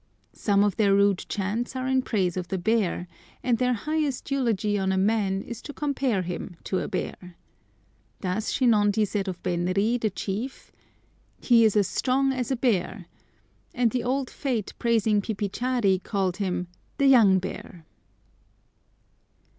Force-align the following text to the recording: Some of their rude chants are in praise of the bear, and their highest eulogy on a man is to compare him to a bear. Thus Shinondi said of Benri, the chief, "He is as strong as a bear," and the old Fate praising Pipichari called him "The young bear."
Some 0.33 0.63
of 0.63 0.77
their 0.77 0.95
rude 0.95 1.23
chants 1.29 1.75
are 1.75 1.85
in 1.85 2.01
praise 2.01 2.35
of 2.35 2.47
the 2.47 2.57
bear, 2.57 3.05
and 3.43 3.59
their 3.59 3.73
highest 3.73 4.31
eulogy 4.31 4.75
on 4.79 4.91
a 4.91 4.97
man 4.97 5.43
is 5.43 5.61
to 5.61 5.73
compare 5.73 6.23
him 6.23 6.55
to 6.63 6.79
a 6.79 6.87
bear. 6.87 7.35
Thus 8.21 8.51
Shinondi 8.51 9.05
said 9.07 9.27
of 9.27 9.39
Benri, 9.43 9.99
the 10.01 10.09
chief, 10.09 10.71
"He 11.39 11.63
is 11.65 11.75
as 11.75 11.87
strong 11.87 12.33
as 12.33 12.49
a 12.49 12.55
bear," 12.55 13.05
and 13.75 13.91
the 13.91 14.03
old 14.03 14.31
Fate 14.31 14.73
praising 14.79 15.21
Pipichari 15.21 16.01
called 16.03 16.37
him 16.37 16.67
"The 16.97 17.05
young 17.05 17.37
bear." 17.37 17.85